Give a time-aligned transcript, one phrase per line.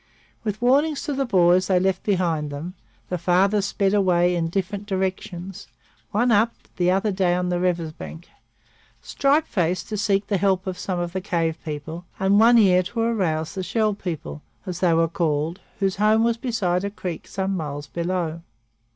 [0.43, 2.73] With warnings to the boys they left behind them,
[3.09, 5.67] the fathers sped away in different directions,
[6.09, 8.27] one up, the other down, the river's bank,
[9.03, 12.81] Stripe Face to seek the help of some of the cave people and One Ear
[12.81, 17.27] to arouse the Shell people, as they were called, whose home was beside a creek
[17.27, 18.41] some miles below.